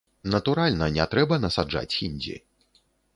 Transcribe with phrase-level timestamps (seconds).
[0.35, 2.35] Натуральна, не трэба насаджаць хіндзі.